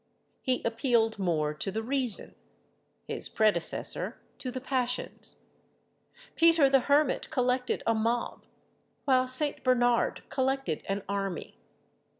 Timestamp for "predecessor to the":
3.29-4.59